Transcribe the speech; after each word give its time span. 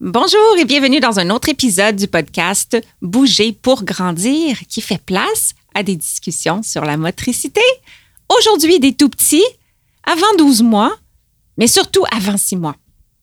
Bonjour 0.00 0.56
et 0.56 0.64
bienvenue 0.64 1.00
dans 1.00 1.18
un 1.18 1.28
autre 1.28 1.48
épisode 1.48 1.96
du 1.96 2.06
podcast 2.06 2.80
Bouger 3.02 3.50
pour 3.50 3.82
grandir 3.82 4.56
qui 4.68 4.80
fait 4.80 5.02
place 5.04 5.54
à 5.74 5.82
des 5.82 5.96
discussions 5.96 6.62
sur 6.62 6.84
la 6.84 6.96
motricité. 6.96 7.60
Aujourd'hui, 8.28 8.78
des 8.78 8.94
tout 8.94 9.08
petits, 9.08 9.42
avant 10.04 10.36
12 10.38 10.62
mois, 10.62 10.96
mais 11.56 11.66
surtout 11.66 12.04
avant 12.12 12.36
6 12.36 12.54
mois. 12.54 12.76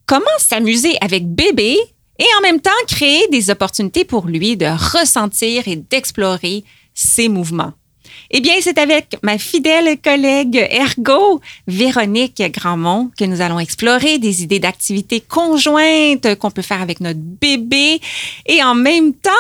Comment 0.05 0.25
s'amuser 0.37 0.97
avec 0.99 1.33
bébé 1.33 1.77
et 2.19 2.25
en 2.39 2.41
même 2.41 2.59
temps 2.59 2.71
créer 2.89 3.25
des 3.31 3.49
opportunités 3.49 4.03
pour 4.03 4.27
lui 4.27 4.57
de 4.57 4.65
ressentir 4.65 5.69
et 5.69 5.77
d'explorer 5.77 6.65
ses 6.93 7.29
mouvements? 7.29 7.71
Eh 8.31 8.41
bien, 8.41 8.55
c'est 8.59 8.77
avec 8.77 9.17
ma 9.21 9.37
fidèle 9.37 9.97
collègue 10.01 10.67
ergo, 10.71 11.41
Véronique 11.67 12.41
Grandmont, 12.51 13.11
que 13.17 13.25
nous 13.25 13.41
allons 13.41 13.59
explorer 13.59 14.17
des 14.17 14.43
idées 14.43 14.59
d'activités 14.59 15.21
conjointes 15.21 16.35
qu'on 16.35 16.51
peut 16.51 16.61
faire 16.61 16.81
avec 16.81 17.01
notre 17.01 17.19
bébé 17.19 17.99
et 18.47 18.63
en 18.63 18.75
même 18.75 19.13
temps 19.13 19.31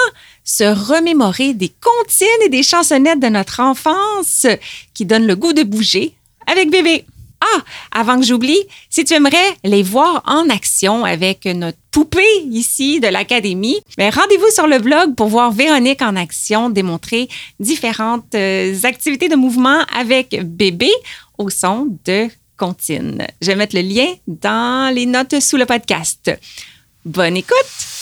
se 0.43 0.63
remémorer 0.63 1.53
des 1.53 1.69
comptines 1.69 2.27
et 2.45 2.49
des 2.49 2.63
chansonnettes 2.63 3.19
de 3.19 3.27
notre 3.27 3.59
enfance 3.59 4.45
qui 4.93 5.05
donnent 5.05 5.27
le 5.27 5.35
goût 5.35 5.53
de 5.53 5.63
bouger 5.63 6.13
avec 6.45 6.69
bébé. 6.69 7.05
Ah, 7.53 7.61
avant 7.91 8.19
que 8.19 8.25
j'oublie, 8.25 8.59
si 8.89 9.03
tu 9.03 9.13
aimerais 9.13 9.55
les 9.63 9.83
voir 9.83 10.23
en 10.25 10.49
action 10.49 11.05
avec 11.05 11.45
notre 11.45 11.77
poupée 11.91 12.41
ici 12.49 12.99
de 12.99 13.07
l'Académie, 13.07 13.79
ben, 13.97 14.11
rendez-vous 14.11 14.49
sur 14.53 14.67
le 14.67 14.79
blog 14.79 15.15
pour 15.15 15.27
voir 15.27 15.51
Véronique 15.51 16.01
en 16.01 16.15
action 16.15 16.69
démontrer 16.69 17.29
différentes 17.59 18.35
euh, 18.35 18.75
activités 18.83 19.29
de 19.29 19.35
mouvement 19.35 19.81
avec 19.95 20.39
bébé 20.43 20.89
au 21.37 21.49
son 21.49 21.87
de 22.05 22.27
comptine. 22.57 23.25
Je 23.41 23.47
vais 23.47 23.55
mettre 23.55 23.75
le 23.75 23.81
lien 23.81 24.07
dans 24.27 24.93
les 24.93 25.05
notes 25.05 25.39
sous 25.39 25.57
le 25.57 25.65
podcast. 25.65 26.31
Bonne 27.05 27.37
écoute! 27.37 27.94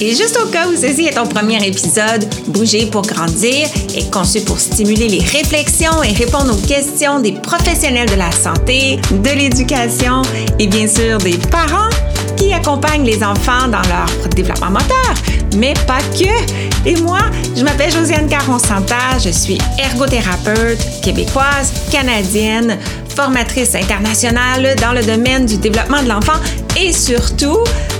Et 0.00 0.14
juste 0.14 0.38
au 0.40 0.46
cas 0.48 0.68
où 0.68 0.76
ceci 0.76 1.06
est 1.06 1.14
ton 1.14 1.26
premier 1.26 1.66
épisode, 1.66 2.24
Bouger 2.48 2.86
pour 2.86 3.02
grandir 3.02 3.66
est 3.96 4.12
conçu 4.12 4.40
pour 4.42 4.60
stimuler 4.60 5.08
les 5.08 5.18
réflexions 5.18 6.02
et 6.04 6.12
répondre 6.12 6.56
aux 6.56 6.66
questions 6.66 7.18
des 7.18 7.32
professionnels 7.32 8.08
de 8.08 8.14
la 8.14 8.30
santé, 8.30 9.00
de 9.10 9.30
l'éducation 9.30 10.22
et 10.58 10.68
bien 10.68 10.86
sûr 10.86 11.18
des 11.18 11.36
parents 11.50 11.88
qui 12.36 12.52
accompagnent 12.52 13.04
les 13.04 13.24
enfants 13.24 13.66
dans 13.66 13.82
leur 13.88 14.28
développement 14.36 14.70
moteur, 14.70 15.14
mais 15.56 15.74
pas 15.86 16.00
que. 16.16 16.88
Et 16.88 16.94
moi, 17.00 17.20
je 17.56 17.64
m'appelle 17.64 17.90
Josiane 17.90 18.28
Caron-Santa, 18.28 19.18
je 19.24 19.30
suis 19.30 19.58
ergothérapeute 19.78 20.78
québécoise, 21.02 21.72
canadienne, 21.90 22.78
formatrice 23.16 23.74
internationale 23.74 24.76
dans 24.80 24.92
le 24.92 25.02
domaine 25.02 25.44
du 25.44 25.56
développement 25.56 26.02
de 26.04 26.08
l'enfant 26.08 26.38
et 26.80 26.92
surtout 26.92 27.58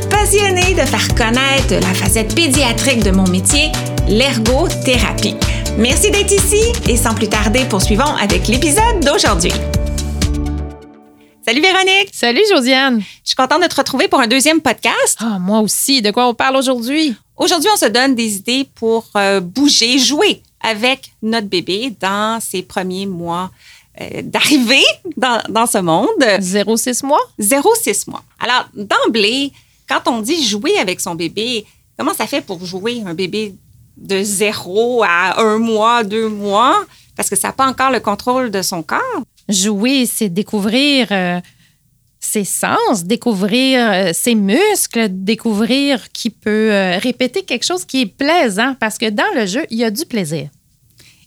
passionnée 0.08 0.74
de 0.74 0.86
faire 0.86 1.08
connaître 1.14 1.74
la 1.74 1.94
facette 1.94 2.34
pédiatrique 2.34 3.02
de 3.02 3.10
mon 3.10 3.26
métier, 3.28 3.72
l'ergothérapie. 4.08 5.34
Merci 5.76 6.10
d'être 6.10 6.32
ici 6.32 6.72
et 6.88 6.96
sans 6.96 7.14
plus 7.14 7.28
tarder, 7.28 7.64
poursuivons 7.64 8.14
avec 8.20 8.46
l'épisode 8.46 9.04
d'aujourd'hui. 9.04 9.52
Salut 11.44 11.60
Véronique. 11.60 12.10
Salut 12.12 12.42
Josiane. 12.50 13.00
Je 13.00 13.28
suis 13.28 13.36
contente 13.36 13.62
de 13.62 13.68
te 13.68 13.74
retrouver 13.74 14.06
pour 14.06 14.20
un 14.20 14.26
deuxième 14.26 14.60
podcast. 14.60 15.16
Ah, 15.18 15.38
moi 15.40 15.60
aussi. 15.60 16.02
De 16.02 16.10
quoi 16.10 16.28
on 16.28 16.34
parle 16.34 16.56
aujourd'hui? 16.56 17.16
Aujourd'hui, 17.36 17.70
on 17.72 17.76
se 17.76 17.86
donne 17.86 18.14
des 18.14 18.36
idées 18.36 18.68
pour 18.74 19.06
euh, 19.16 19.40
bouger, 19.40 19.98
jouer 19.98 20.42
avec 20.60 21.12
notre 21.22 21.46
bébé 21.46 21.94
dans 22.00 22.38
ses 22.40 22.62
premiers 22.62 23.06
mois 23.06 23.50
euh, 24.00 24.22
d'arrivée 24.22 24.84
dans, 25.16 25.42
dans, 25.48 25.66
ce 25.66 25.78
monde. 25.78 26.08
0-6 26.20 27.04
mois? 27.04 27.20
0-6 27.40 28.08
mois. 28.08 28.22
Alors, 28.38 28.68
d'emblée, 28.74 29.52
quand 29.88 30.02
on 30.06 30.20
dit 30.20 30.46
jouer 30.46 30.78
avec 30.78 31.00
son 31.00 31.16
bébé, 31.16 31.64
comment 31.96 32.14
ça 32.14 32.28
fait 32.28 32.40
pour 32.40 32.64
jouer 32.64 33.02
un 33.04 33.14
bébé 33.14 33.54
de 33.96 34.22
0 34.22 35.02
à 35.02 35.40
un 35.40 35.58
mois, 35.58 36.04
deux 36.04 36.28
mois? 36.28 36.84
Parce 37.16 37.28
que 37.28 37.34
ça 37.34 37.48
n'a 37.48 37.52
pas 37.52 37.66
encore 37.66 37.90
le 37.90 37.98
contrôle 37.98 38.52
de 38.52 38.62
son 38.62 38.84
corps. 38.84 39.00
Jouer, 39.48 40.06
c'est 40.06 40.28
découvrir 40.28 41.08
euh, 41.10 41.40
ses 42.20 42.44
sens, 42.44 43.02
découvrir 43.02 43.90
euh, 43.90 44.10
ses 44.12 44.36
muscles, 44.36 45.08
découvrir 45.10 46.12
qui 46.12 46.30
peut 46.30 46.70
répéter 47.02 47.42
quelque 47.42 47.64
chose 47.64 47.84
qui 47.84 48.02
est 48.02 48.06
plaisant 48.06 48.76
parce 48.78 48.96
que 48.96 49.10
dans 49.10 49.34
le 49.34 49.46
jeu, 49.46 49.66
il 49.70 49.78
y 49.78 49.84
a 49.84 49.90
du 49.90 50.04
plaisir. 50.04 50.50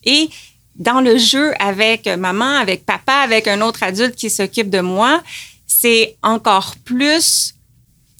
Et 0.05 0.29
dans 0.75 1.01
le 1.01 1.17
jeu 1.17 1.53
avec 1.59 2.07
maman, 2.07 2.57
avec 2.57 2.85
papa, 2.85 3.13
avec 3.13 3.47
un 3.47 3.61
autre 3.61 3.83
adulte 3.83 4.15
qui 4.15 4.29
s'occupe 4.29 4.69
de 4.69 4.79
moi, 4.79 5.21
c'est 5.67 6.17
encore 6.21 6.75
plus 6.83 7.55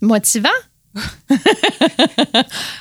motivant. 0.01 0.50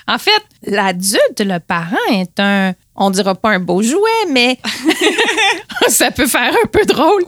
en 0.09 0.19
fait, 0.19 0.43
l'adulte, 0.65 1.41
le 1.41 1.59
parent 1.61 1.97
est 2.11 2.41
un, 2.41 2.75
on 2.97 3.11
dira 3.11 3.37
pas 3.37 3.51
un 3.51 3.61
beau 3.61 3.83
jouet, 3.83 4.27
mais 4.31 4.59
ça 5.89 6.11
peut 6.11 6.27
faire 6.27 6.53
un 6.53 6.67
peu 6.67 6.85
drôle. 6.87 7.25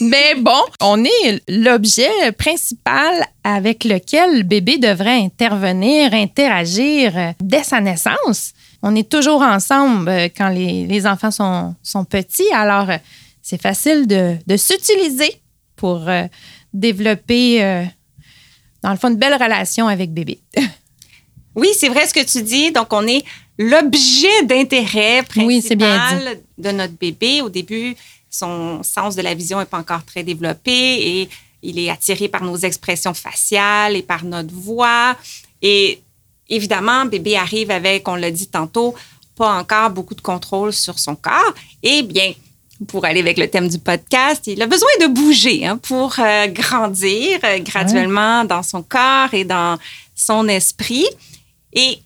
Mais 0.00 0.34
bon, 0.36 0.62
on 0.80 1.04
est 1.04 1.42
l'objet 1.48 2.32
principal 2.38 3.26
avec 3.44 3.84
lequel 3.84 4.38
le 4.38 4.42
bébé 4.42 4.78
devrait 4.78 5.20
intervenir, 5.20 6.14
interagir 6.14 7.34
dès 7.40 7.64
sa 7.64 7.80
naissance. 7.80 8.52
On 8.82 8.96
est 8.96 9.08
toujours 9.08 9.42
ensemble 9.42 10.08
euh, 10.08 10.28
quand 10.36 10.48
les, 10.48 11.06
enfants 11.06 11.30
sont, 11.30 11.74
sont, 11.82 12.04
petits, 12.04 12.50
alors 12.52 12.90
euh, 12.90 12.96
c'est 13.40 13.60
facile 13.60 14.06
de, 14.06 14.36
de 14.46 14.56
s'utiliser 14.56 15.40
pour 15.76 16.08
euh, 16.08 16.24
développer 16.72 17.88
dans 18.82 18.90
le 18.90 18.96
fond, 18.96 19.08
une 19.08 19.16
belle 19.16 19.34
relation 19.34 19.86
avec 19.88 20.12
bébé. 20.12 20.40
oui, 21.54 21.68
c'est 21.76 21.88
vrai 21.88 22.06
ce 22.06 22.14
que 22.14 22.24
tu 22.24 22.42
dis. 22.42 22.72
Donc, 22.72 22.92
on 22.92 23.06
est 23.06 23.24
l'objet 23.58 24.44
d'intérêt 24.44 25.22
principal 25.22 26.38
de 26.58 26.70
notre 26.70 26.94
bébé. 26.94 27.40
Au 27.42 27.48
début, 27.48 27.94
son 28.28 28.82
sens 28.82 29.14
de 29.14 29.22
la 29.22 29.34
vision 29.34 29.58
n'est 29.58 29.66
pas 29.66 29.78
encore 29.78 30.04
très 30.04 30.24
développé 30.24 30.72
et 30.72 31.28
il 31.62 31.78
est 31.78 31.90
attiré 31.90 32.28
par 32.28 32.42
nos 32.42 32.56
expressions 32.56 33.14
faciales 33.14 33.96
et 33.96 34.02
par 34.02 34.24
notre 34.24 34.52
voix. 34.52 35.16
Et 35.60 36.00
évidemment, 36.52 37.06
bébé 37.06 37.36
arrive 37.36 37.70
avec, 37.70 38.06
on 38.06 38.14
l'a 38.14 38.30
dit 38.30 38.46
tantôt, 38.46 38.94
pas 39.36 39.58
encore 39.58 39.90
beaucoup 39.90 40.14
de 40.14 40.20
contrôle 40.20 40.72
sur 40.72 40.98
son 40.98 41.16
corps. 41.16 41.54
Et 41.82 42.02
bien, 42.02 42.32
pour 42.86 43.04
aller 43.04 43.20
avec 43.20 43.38
le 43.38 43.48
thème 43.48 43.68
du 43.68 43.78
podcast, 43.78 44.46
il 44.46 44.60
a 44.60 44.66
besoin 44.66 44.90
de 45.00 45.06
bouger 45.06 45.64
hein, 45.66 45.78
pour 45.78 46.14
euh, 46.18 46.46
grandir 46.48 47.38
euh, 47.44 47.58
graduellement 47.60 48.44
dans 48.44 48.62
son 48.62 48.82
corps 48.82 49.32
et 49.32 49.44
dans 49.44 49.78
son 50.14 50.46
esprit. 50.48 51.06
Et 51.72 51.98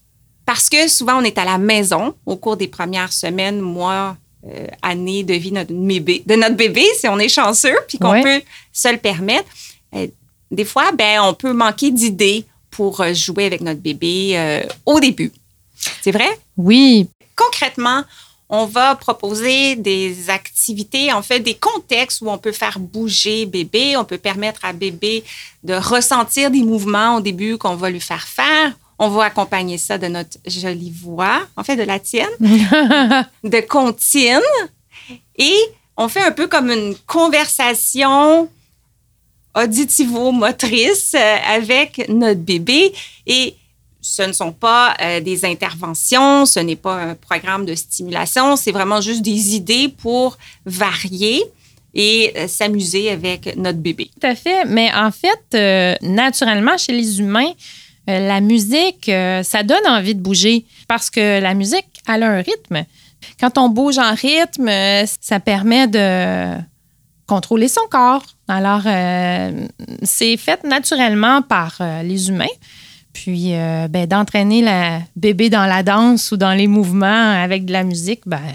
parce 0.44 0.68
que 0.68 0.86
souvent, 0.86 1.20
on 1.20 1.24
est 1.24 1.38
à 1.38 1.44
la 1.44 1.58
maison 1.58 2.14
au 2.24 2.36
cours 2.36 2.56
des 2.56 2.68
premières 2.68 3.12
semaines, 3.12 3.60
mois, 3.60 4.16
euh, 4.46 4.66
années 4.80 5.24
de 5.24 5.34
vie 5.34 5.50
notre 5.50 5.72
bébé, 5.72 6.22
de 6.24 6.36
notre 6.36 6.54
bébé, 6.54 6.84
si 6.96 7.08
on 7.08 7.18
est 7.18 7.28
chanceux, 7.28 7.76
puis 7.88 7.98
qu'on 7.98 8.22
peut 8.22 8.42
se 8.72 8.92
le 8.92 8.98
permettre. 8.98 9.48
des 10.52 10.64
fois, 10.64 10.92
ben, 10.92 11.20
on 11.22 11.34
peut 11.34 11.52
manquer 11.52 11.90
d'idées 11.90 12.44
pour 12.76 13.02
jouer 13.14 13.46
avec 13.46 13.62
notre 13.62 13.80
bébé 13.80 14.62
au 14.84 15.00
début. 15.00 15.32
C'est 16.02 16.12
vrai? 16.12 16.28
Oui. 16.56 17.08
Concrètement, 17.34 18.04
on 18.48 18.66
va 18.66 18.94
proposer 18.94 19.74
des 19.74 20.30
activités, 20.30 21.12
en 21.12 21.22
fait, 21.22 21.40
des 21.40 21.54
contextes 21.54 22.20
où 22.20 22.30
on 22.30 22.38
peut 22.38 22.52
faire 22.52 22.78
bouger 22.78 23.44
bébé. 23.44 23.96
On 23.96 24.04
peut 24.04 24.18
permettre 24.18 24.64
à 24.64 24.72
bébé 24.72 25.24
de 25.64 25.74
ressentir 25.74 26.50
des 26.50 26.62
mouvements 26.62 27.16
au 27.16 27.20
début 27.20 27.58
qu'on 27.58 27.74
va 27.74 27.90
lui 27.90 28.00
faire 28.00 28.26
faire. 28.26 28.72
On 28.98 29.08
va 29.08 29.24
accompagner 29.24 29.78
ça 29.78 29.98
de 29.98 30.06
notre 30.06 30.38
jolie 30.46 30.92
voix, 30.92 31.40
en 31.56 31.64
fait, 31.64 31.76
de 31.76 31.82
la 31.82 31.98
tienne, 31.98 32.28
de 32.40 33.60
comptine. 33.60 34.40
Et 35.36 35.56
on 35.96 36.08
fait 36.08 36.22
un 36.22 36.30
peu 36.30 36.46
comme 36.46 36.70
une 36.70 36.94
conversation 37.06 38.48
auditivo-motrice 39.56 41.14
euh, 41.14 41.36
avec 41.48 42.08
notre 42.08 42.40
bébé. 42.40 42.92
Et 43.26 43.54
ce 44.00 44.22
ne 44.22 44.32
sont 44.32 44.52
pas 44.52 44.94
euh, 45.00 45.20
des 45.20 45.44
interventions, 45.44 46.46
ce 46.46 46.60
n'est 46.60 46.76
pas 46.76 46.94
un 46.94 47.14
programme 47.14 47.64
de 47.64 47.74
stimulation, 47.74 48.54
c'est 48.56 48.70
vraiment 48.70 49.00
juste 49.00 49.22
des 49.22 49.56
idées 49.56 49.88
pour 49.88 50.38
varier 50.64 51.42
et 51.94 52.32
euh, 52.36 52.46
s'amuser 52.46 53.10
avec 53.10 53.56
notre 53.56 53.78
bébé. 53.78 54.10
Tout 54.20 54.26
à 54.26 54.36
fait, 54.36 54.64
mais 54.66 54.90
en 54.94 55.10
fait, 55.10 55.98
naturellement, 56.02 56.76
chez 56.76 56.92
les 56.92 57.18
humains, 57.18 57.52
la 58.06 58.40
musique, 58.40 59.10
ça 59.42 59.64
donne 59.64 59.84
envie 59.88 60.14
de 60.14 60.20
bouger 60.20 60.64
parce 60.86 61.10
que 61.10 61.40
la 61.40 61.54
musique, 61.54 61.86
elle 62.06 62.22
a 62.22 62.30
un 62.30 62.40
rythme. 62.40 62.84
Quand 63.40 63.58
on 63.58 63.68
bouge 63.68 63.98
en 63.98 64.14
rythme, 64.14 64.70
ça 65.20 65.40
permet 65.40 65.88
de 65.88 66.56
contrôler 67.26 67.68
son 67.68 67.86
corps. 67.90 68.24
Alors, 68.48 68.82
c'est 70.02 70.36
fait 70.36 70.62
naturellement 70.64 71.42
par 71.42 71.78
les 72.04 72.28
humains. 72.28 72.46
Puis, 73.16 73.54
euh, 73.54 73.88
ben, 73.88 74.06
d'entraîner 74.06 74.60
la 74.60 75.00
bébé 75.16 75.48
dans 75.48 75.64
la 75.64 75.82
danse 75.82 76.32
ou 76.32 76.36
dans 76.36 76.52
les 76.52 76.66
mouvements 76.66 77.30
avec 77.42 77.64
de 77.64 77.72
la 77.72 77.82
musique, 77.82 78.20
ben, 78.26 78.52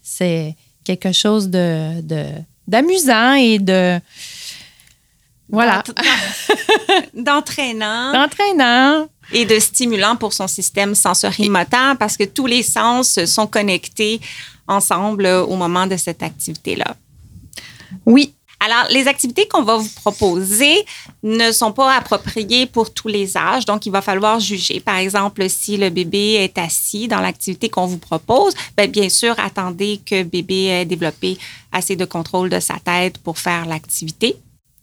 c'est 0.00 0.54
quelque 0.84 1.10
chose 1.10 1.48
de, 1.48 2.00
d'amusant 2.68 3.34
et 3.34 3.58
de. 3.58 3.98
Voilà. 5.48 5.82
D'entraînant. 7.14 8.12
D'entraînant. 8.12 9.08
et 9.32 9.44
de 9.44 9.58
stimulants 9.58 10.14
pour 10.14 10.34
son 10.34 10.46
système 10.46 10.94
sensorimoteur 10.94 11.96
parce 11.98 12.16
que 12.16 12.24
tous 12.24 12.46
les 12.46 12.62
sens 12.62 13.24
sont 13.24 13.48
connectés 13.48 14.20
ensemble 14.68 15.26
au 15.26 15.56
moment 15.56 15.88
de 15.88 15.96
cette 15.96 16.22
activité-là. 16.22 16.94
Oui, 18.06 18.34
alors, 18.62 18.88
les 18.90 19.08
activités 19.08 19.48
qu'on 19.48 19.62
va 19.62 19.78
vous 19.78 19.88
proposer 19.96 20.84
ne 21.22 21.50
sont 21.50 21.72
pas 21.72 21.94
appropriées 21.94 22.66
pour 22.66 22.92
tous 22.92 23.08
les 23.08 23.34
âges, 23.34 23.64
donc 23.64 23.86
il 23.86 23.90
va 23.90 24.02
falloir 24.02 24.38
juger. 24.38 24.80
Par 24.80 24.96
exemple, 24.96 25.48
si 25.48 25.78
le 25.78 25.88
bébé 25.88 26.34
est 26.34 26.58
assis 26.58 27.08
dans 27.08 27.20
l'activité 27.20 27.70
qu'on 27.70 27.86
vous 27.86 27.96
propose, 27.96 28.52
bien, 28.76 28.86
bien 28.86 29.08
sûr, 29.08 29.34
attendez 29.38 29.98
que 30.04 30.24
bébé 30.24 30.66
ait 30.66 30.84
développé 30.84 31.38
assez 31.72 31.96
de 31.96 32.04
contrôle 32.04 32.50
de 32.50 32.60
sa 32.60 32.74
tête 32.74 33.16
pour 33.16 33.38
faire 33.38 33.64
l'activité. 33.64 34.36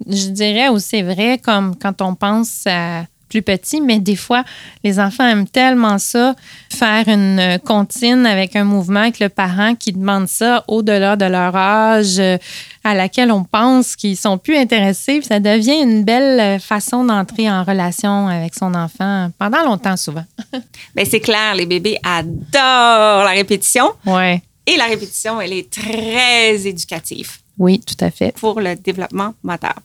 Je 0.07 0.29
dirais 0.29 0.69
aussi 0.69 1.03
vrai 1.03 1.37
comme 1.37 1.75
quand 1.75 2.01
on 2.01 2.15
pense 2.15 2.63
à 2.65 3.05
plus 3.27 3.41
petit, 3.41 3.81
mais 3.81 3.99
des 3.99 4.15
fois, 4.15 4.43
les 4.83 4.99
enfants 4.99 5.27
aiment 5.27 5.47
tellement 5.47 5.97
ça, 5.97 6.35
faire 6.69 7.07
une 7.07 7.59
comptine 7.65 8.25
avec 8.25 8.55
un 8.55 8.63
mouvement 8.63 9.01
avec 9.01 9.19
le 9.19 9.29
parent 9.29 9.75
qui 9.75 9.91
demande 9.91 10.27
ça 10.27 10.63
au-delà 10.67 11.15
de 11.15 11.25
leur 11.25 11.55
âge, 11.55 12.19
euh, 12.19 12.37
à 12.83 12.93
laquelle 12.93 13.31
on 13.31 13.43
pense 13.43 13.95
qu'ils 13.95 14.17
sont 14.17 14.37
plus 14.37 14.55
intéressés. 14.55 15.21
ça 15.21 15.39
devient 15.39 15.81
une 15.81 16.03
belle 16.03 16.59
façon 16.59 17.03
d'entrer 17.03 17.49
en 17.49 17.63
relation 17.63 18.27
avec 18.27 18.55
son 18.55 18.73
enfant 18.73 19.29
pendant 19.37 19.63
longtemps, 19.63 19.97
souvent. 19.97 20.25
Bien, 20.95 21.05
c'est 21.05 21.19
clair, 21.19 21.55
les 21.55 21.65
bébés 21.65 21.99
adorent 22.03 23.25
la 23.25 23.31
répétition. 23.31 23.91
Ouais. 24.05 24.41
Et 24.65 24.75
la 24.75 24.85
répétition, 24.85 25.39
elle 25.39 25.53
est 25.53 25.69
très 25.69 26.67
éducative. 26.67 27.37
Oui, 27.57 27.79
tout 27.79 27.95
à 28.03 28.11
fait. 28.11 28.33
Pour 28.33 28.59
le 28.59 28.75
développement 28.75 29.33
moteur. 29.43 29.75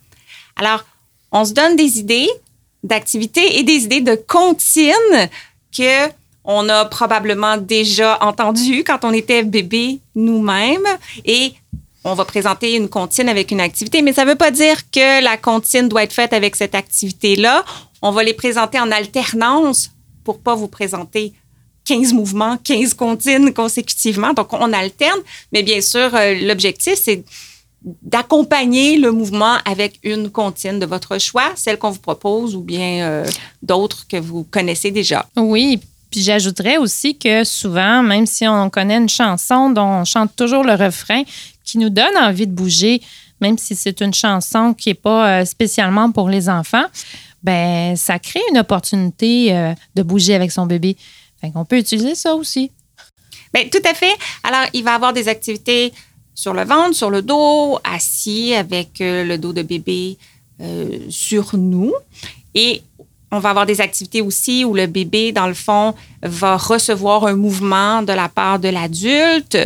Alors, 0.56 0.84
on 1.30 1.44
se 1.44 1.52
donne 1.52 1.76
des 1.76 1.98
idées 1.98 2.28
d'activités 2.82 3.58
et 3.58 3.62
des 3.62 3.84
idées 3.84 4.00
de 4.00 4.14
comptines 4.14 5.28
que 5.76 6.08
on 6.44 6.68
a 6.68 6.84
probablement 6.86 7.56
déjà 7.56 8.18
entendu 8.20 8.82
quand 8.84 9.04
on 9.04 9.12
était 9.12 9.44
bébé 9.44 10.00
nous-mêmes 10.16 10.88
et 11.24 11.54
on 12.04 12.14
va 12.14 12.24
présenter 12.24 12.74
une 12.74 12.88
comptine 12.88 13.28
avec 13.28 13.52
une 13.52 13.60
activité, 13.60 14.02
mais 14.02 14.12
ça 14.12 14.24
ne 14.24 14.30
veut 14.30 14.36
pas 14.36 14.50
dire 14.50 14.90
que 14.90 15.22
la 15.22 15.36
comptine 15.36 15.88
doit 15.88 16.02
être 16.02 16.12
faite 16.12 16.32
avec 16.32 16.56
cette 16.56 16.74
activité-là. 16.74 17.64
On 18.02 18.10
va 18.10 18.24
les 18.24 18.34
présenter 18.34 18.80
en 18.80 18.90
alternance 18.90 19.92
pour 20.24 20.40
pas 20.40 20.56
vous 20.56 20.66
présenter 20.66 21.32
15 21.84 22.12
mouvements, 22.12 22.56
15 22.58 22.94
comptines 22.94 23.52
consécutivement. 23.54 24.32
Donc, 24.32 24.52
on 24.52 24.72
alterne, 24.72 25.20
mais 25.52 25.62
bien 25.62 25.80
sûr, 25.80 26.14
euh, 26.14 26.34
l'objectif, 26.34 26.94
c'est 26.94 27.24
d'accompagner 27.84 28.96
le 28.96 29.10
mouvement 29.10 29.56
avec 29.64 29.98
une 30.02 30.30
comptine 30.30 30.78
de 30.78 30.86
votre 30.86 31.18
choix, 31.18 31.50
celle 31.56 31.78
qu'on 31.78 31.90
vous 31.90 32.00
propose 32.00 32.54
ou 32.54 32.60
bien 32.60 33.06
euh, 33.06 33.26
d'autres 33.62 34.06
que 34.06 34.16
vous 34.16 34.44
connaissez 34.44 34.90
déjà. 34.90 35.26
Oui, 35.36 35.80
puis 36.10 36.22
j'ajouterais 36.22 36.76
aussi 36.76 37.16
que 37.16 37.42
souvent, 37.42 38.02
même 38.02 38.26
si 38.26 38.46
on 38.46 38.70
connaît 38.70 38.98
une 38.98 39.08
chanson 39.08 39.70
dont 39.70 39.82
on 39.82 40.04
chante 40.04 40.36
toujours 40.36 40.62
le 40.62 40.74
refrain, 40.74 41.22
qui 41.64 41.78
nous 41.78 41.90
donne 41.90 42.16
envie 42.16 42.46
de 42.46 42.52
bouger, 42.52 43.00
même 43.40 43.58
si 43.58 43.74
c'est 43.74 44.00
une 44.00 44.14
chanson 44.14 44.74
qui 44.74 44.90
n'est 44.90 44.94
pas 44.94 45.40
euh, 45.40 45.44
spécialement 45.44 46.12
pour 46.12 46.28
les 46.28 46.48
enfants, 46.48 46.84
ben 47.42 47.96
ça 47.96 48.18
crée 48.18 48.42
une 48.50 48.58
opportunité 48.58 49.54
euh, 49.54 49.74
de 49.94 50.02
bouger 50.02 50.34
avec 50.34 50.52
son 50.52 50.66
bébé. 50.66 50.96
Fait 51.40 51.50
qu'on 51.50 51.64
peut 51.64 51.78
utiliser 51.78 52.14
ça 52.14 52.34
aussi. 52.34 52.70
Bien, 53.52 53.64
tout 53.70 53.82
à 53.84 53.94
fait. 53.94 54.14
Alors, 54.44 54.66
il 54.72 54.84
va 54.84 54.92
y 54.92 54.94
avoir 54.94 55.12
des 55.12 55.28
activités 55.28 55.92
sur 56.34 56.54
le 56.54 56.64
ventre, 56.64 56.94
sur 56.94 57.10
le 57.10 57.22
dos, 57.22 57.78
assis 57.84 58.54
avec 58.54 59.00
euh, 59.00 59.24
le 59.24 59.38
dos 59.38 59.52
de 59.52 59.62
bébé 59.62 60.16
euh, 60.60 60.98
sur 61.08 61.56
nous. 61.56 61.92
Et 62.54 62.82
on 63.32 63.38
va 63.38 63.50
avoir 63.50 63.64
des 63.64 63.80
activités 63.80 64.20
aussi 64.20 64.62
où 64.62 64.74
le 64.74 64.86
bébé, 64.86 65.32
dans 65.32 65.46
le 65.46 65.54
fond, 65.54 65.94
va 66.22 66.58
recevoir 66.58 67.26
un 67.26 67.34
mouvement 67.34 68.02
de 68.02 68.12
la 68.12 68.28
part 68.28 68.58
de 68.58 68.68
l'adulte 68.68 69.56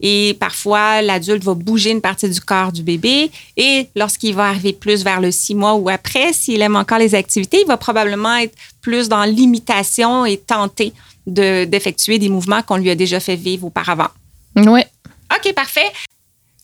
et 0.00 0.36
parfois 0.38 1.02
l'adulte 1.02 1.42
va 1.42 1.54
bouger 1.54 1.90
une 1.90 2.00
partie 2.00 2.30
du 2.30 2.40
corps 2.40 2.70
du 2.70 2.84
bébé 2.84 3.32
et 3.56 3.88
lorsqu'il 3.96 4.34
va 4.34 4.48
arriver 4.48 4.72
plus 4.72 5.02
vers 5.02 5.20
le 5.20 5.32
six 5.32 5.56
mois 5.56 5.74
ou 5.74 5.88
après, 5.88 6.32
s'il 6.32 6.62
aime 6.62 6.76
encore 6.76 6.98
les 6.98 7.16
activités, 7.16 7.62
il 7.62 7.66
va 7.66 7.76
probablement 7.76 8.36
être 8.36 8.54
plus 8.80 9.08
dans 9.08 9.24
l'imitation 9.24 10.24
et 10.24 10.36
tenter 10.36 10.92
d'effectuer 11.26 12.20
des 12.20 12.28
mouvements 12.28 12.62
qu'on 12.62 12.76
lui 12.76 12.90
a 12.90 12.94
déjà 12.94 13.18
fait 13.18 13.34
vivre 13.34 13.66
auparavant. 13.66 14.08
Oui. 14.54 14.82
OK, 15.34 15.52
parfait. 15.52 15.90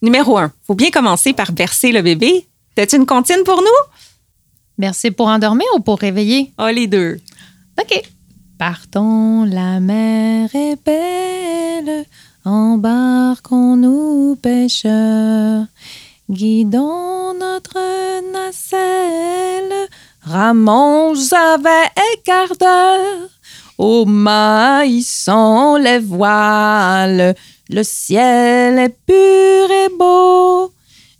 Numéro 0.02 0.36
un, 0.36 0.52
faut 0.66 0.74
bien 0.74 0.90
commencer 0.90 1.32
par 1.32 1.52
bercer 1.52 1.92
le 1.92 2.02
bébé. 2.02 2.46
T'as-tu 2.74 2.96
une 2.96 3.06
comptine 3.06 3.44
pour 3.44 3.62
nous? 3.62 3.92
Bercer 4.76 5.12
pour 5.12 5.28
endormir 5.28 5.66
ou 5.76 5.80
pour 5.80 5.98
réveiller? 6.00 6.52
Ah, 6.58 6.72
les 6.72 6.88
deux. 6.88 7.20
OK. 7.80 8.02
Partons, 8.58 9.44
la 9.44 9.80
mer 9.80 10.48
est 10.54 10.78
belle, 10.84 12.04
embarquons-nous 12.44 14.36
pêcheurs, 14.40 15.64
guidons 16.30 17.34
notre 17.34 17.76
nacelle, 18.32 19.88
ramons 20.20 21.12
avec 21.32 22.28
ardeur, 22.28 23.00
au 23.82 24.04
maïssons 24.04 25.74
les 25.74 25.98
voiles, 25.98 27.34
le 27.68 27.82
ciel 27.82 28.78
est 28.78 28.96
pur 29.04 29.70
et 29.70 29.88
beau. 29.98 30.72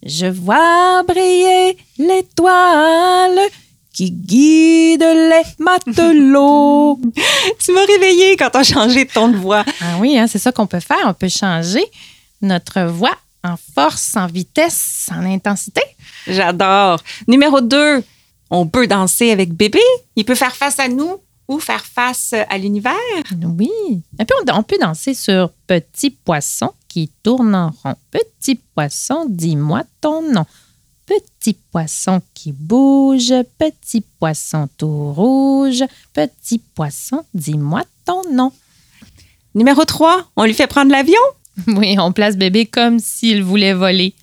Je 0.05 0.26
vois 0.26 1.03
briller 1.03 1.76
l'étoile 1.99 3.41
qui 3.93 4.12
guide 4.12 5.03
les 5.03 5.43
matelots. 5.59 7.00
tu 7.59 7.73
m'as 7.73 7.85
réveillé 7.85 8.37
quand 8.37 8.50
tu 8.50 8.59
as 8.59 8.62
changé 8.62 9.06
de 9.06 9.11
ton 9.11 9.26
de 9.26 9.37
voix. 9.37 9.64
Ah 9.81 9.97
oui, 9.99 10.17
hein, 10.17 10.29
c'est 10.29 10.38
ça 10.38 10.53
qu'on 10.53 10.69
peut 10.69 10.79
faire. 10.79 11.05
On 11.05 11.14
peut 11.14 11.29
changer 11.29 11.85
notre 12.43 12.82
voix 12.82 13.17
en 13.43 13.56
force, 13.75 14.17
en 14.17 14.29
vitesse, 14.29 15.09
en 15.12 15.25
intensité. 15.25 15.82
J'adore. 16.29 17.00
Numéro 17.26 17.61
2, 17.61 18.05
on 18.50 18.69
peut 18.69 18.87
danser 18.87 19.32
avec 19.32 19.53
bébé. 19.53 19.81
Il 20.14 20.25
peut 20.25 20.37
faire 20.37 20.55
face 20.55 20.79
à 20.79 20.87
nous 20.87 21.19
faire 21.60 21.84
face 21.84 22.34
à 22.48 22.58
l'univers? 22.58 22.94
Oui. 23.58 23.70
Et 24.18 24.24
puis, 24.24 24.36
on, 24.52 24.62
peut 24.62 24.78
danser 24.80 25.14
sur 25.14 25.50
Petit 25.66 26.10
poisson 26.10 26.72
qui 26.88 27.10
tourne 27.22 27.54
en 27.54 27.72
rond. 27.82 27.94
Petit 28.10 28.60
poisson, 28.74 29.26
dis-moi 29.28 29.82
ton 30.00 30.22
nom. 30.32 30.46
Petit 31.06 31.56
poisson 31.70 32.22
qui 32.32 32.52
bouge, 32.52 33.34
petit 33.58 34.02
poisson 34.18 34.68
tout 34.78 35.12
rouge, 35.12 35.84
petit 36.12 36.58
poisson, 36.58 37.24
dis-moi 37.34 37.82
ton 38.04 38.22
nom. 38.32 38.52
Numéro 39.54 39.84
3, 39.84 40.30
on 40.37 40.44
lui 40.44 40.54
fait 40.54 40.66
prendre 40.66 40.90
l'avion? 40.90 41.20
Oui, 41.66 41.96
on 41.99 42.12
place 42.12 42.37
bébé 42.37 42.64
comme 42.64 42.99
s'il 42.99 43.42
voulait 43.42 43.75
voler. 43.75 44.14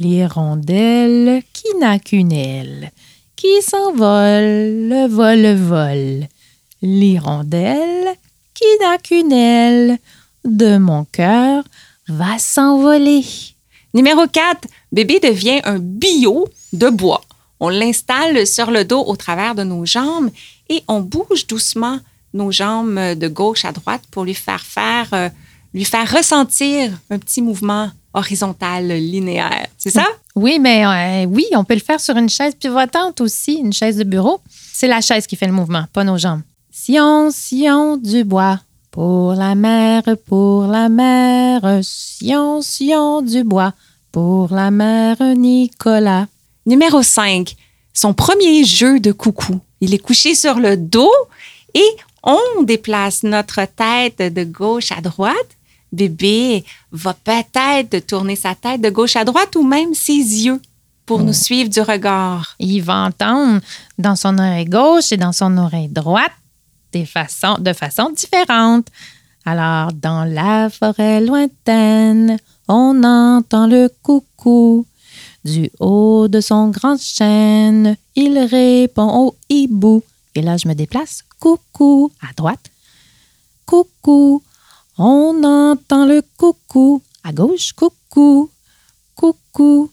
L'hirondelle 0.00 1.42
qui 1.52 1.68
n'a 1.78 2.00
qu'une 2.00 2.32
aile, 2.32 2.90
qui 3.36 3.62
s'envole, 3.62 5.06
vole, 5.08 5.54
vole 5.54 6.26
l'hirondelle 6.82 8.08
qui 8.54 8.64
n'a 8.80 8.98
qu'une 8.98 9.32
aile 9.32 9.98
de 10.44 10.76
mon 10.78 11.04
cœur 11.04 11.64
va 12.08 12.38
s'envoler. 12.38 13.24
Numéro 13.94 14.26
4, 14.26 14.66
bébé 14.90 15.20
devient 15.20 15.60
un 15.64 15.78
bio 15.78 16.48
de 16.72 16.88
bois. 16.88 17.22
On 17.60 17.68
l'installe 17.68 18.46
sur 18.46 18.70
le 18.70 18.84
dos 18.84 19.04
au 19.06 19.16
travers 19.16 19.54
de 19.54 19.62
nos 19.62 19.86
jambes 19.86 20.30
et 20.68 20.82
on 20.88 21.00
bouge 21.00 21.46
doucement 21.46 21.98
nos 22.34 22.50
jambes 22.50 22.98
de 23.14 23.28
gauche 23.28 23.64
à 23.64 23.72
droite 23.72 24.02
pour 24.10 24.24
lui 24.24 24.34
faire 24.34 24.64
euh, 25.12 25.28
ressentir 25.74 26.92
un 27.10 27.18
petit 27.18 27.42
mouvement 27.42 27.90
horizontal 28.14 28.88
linéaire. 28.88 29.66
C'est 29.78 29.90
ça? 29.90 30.06
Oui, 30.34 30.58
mais 30.58 30.84
euh, 30.84 31.26
oui, 31.26 31.44
on 31.54 31.64
peut 31.64 31.74
le 31.74 31.80
faire 31.80 32.00
sur 32.00 32.16
une 32.16 32.28
chaise 32.28 32.54
pivotante 32.54 33.20
aussi, 33.20 33.54
une 33.54 33.72
chaise 33.72 33.96
de 33.96 34.04
bureau. 34.04 34.40
C'est 34.50 34.86
la 34.86 35.00
chaise 35.00 35.26
qui 35.26 35.36
fait 35.36 35.46
le 35.46 35.52
mouvement, 35.52 35.84
pas 35.92 36.04
nos 36.04 36.18
jambes. 36.18 36.42
Sion, 36.74 37.30
Sion 37.30 37.98
du 37.98 38.24
bois, 38.24 38.58
pour 38.90 39.34
la 39.34 39.54
mère, 39.54 40.04
pour 40.26 40.64
la 40.66 40.88
mère, 40.88 41.80
Sion, 41.82 42.62
Sion 42.62 43.20
du 43.20 43.44
bois, 43.44 43.74
pour 44.10 44.54
la 44.54 44.70
mère 44.70 45.18
Nicolas. 45.36 46.28
Numéro 46.64 47.02
5. 47.02 47.54
Son 47.92 48.14
premier 48.14 48.64
jeu 48.64 49.00
de 49.00 49.12
coucou. 49.12 49.60
Il 49.82 49.92
est 49.92 49.98
couché 49.98 50.34
sur 50.34 50.54
le 50.54 50.78
dos 50.78 51.12
et 51.74 51.84
on 52.22 52.62
déplace 52.62 53.22
notre 53.22 53.66
tête 53.66 54.32
de 54.32 54.44
gauche 54.44 54.92
à 54.92 55.02
droite. 55.02 55.58
Bébé 55.92 56.64
va 56.90 57.12
peut-être 57.12 57.98
tourner 58.06 58.34
sa 58.34 58.54
tête 58.54 58.80
de 58.80 58.88
gauche 58.88 59.16
à 59.16 59.26
droite 59.26 59.56
ou 59.56 59.62
même 59.62 59.92
ses 59.92 60.12
yeux 60.12 60.60
pour 61.04 61.20
nous 61.20 61.34
suivre 61.34 61.68
du 61.68 61.82
regard. 61.82 62.54
Il 62.58 62.80
va 62.80 63.04
entendre 63.04 63.60
dans 63.98 64.16
son 64.16 64.38
oreille 64.38 64.64
gauche 64.64 65.12
et 65.12 65.18
dans 65.18 65.32
son 65.32 65.58
oreille 65.58 65.88
droite 65.88 66.32
de 66.92 67.72
façon 67.72 68.10
différente. 68.10 68.86
Alors, 69.44 69.92
dans 69.92 70.24
la 70.24 70.70
forêt 70.70 71.20
lointaine, 71.20 72.38
on 72.68 73.02
entend 73.02 73.66
le 73.66 73.90
coucou. 74.02 74.86
Du 75.44 75.70
haut 75.80 76.28
de 76.28 76.40
son 76.40 76.68
grand 76.68 77.00
chêne, 77.00 77.96
il 78.14 78.38
répond 78.38 79.26
au 79.26 79.36
hibou. 79.48 80.02
Et 80.34 80.42
là, 80.42 80.56
je 80.56 80.68
me 80.68 80.74
déplace. 80.74 81.22
coucou. 81.40 82.12
À 82.20 82.32
droite. 82.34 82.70
Coucou. 83.66 84.42
On 84.98 85.42
entend 85.42 86.06
le 86.06 86.22
coucou. 86.36 87.02
À 87.24 87.32
gauche, 87.32 87.72
coucou. 87.72 88.50
Coucou. 89.16 89.90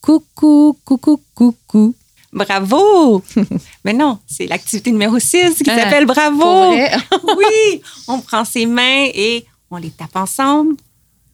Coucou, 0.00 0.76
coucou, 0.84 1.20
coucou. 1.34 1.94
Bravo! 2.32 3.22
Mais 3.84 3.92
non, 3.92 4.18
c'est 4.26 4.46
l'activité 4.46 4.90
numéro 4.92 5.18
6 5.18 5.62
qui 5.62 5.70
Ah, 5.70 5.78
s'appelle 5.78 6.06
Bravo! 6.06 6.72
Oui! 7.36 7.82
On 8.06 8.20
prend 8.20 8.44
ses 8.44 8.66
mains 8.66 9.08
et 9.14 9.46
on 9.70 9.76
les 9.76 9.90
tape 9.90 10.14
ensemble. 10.16 10.76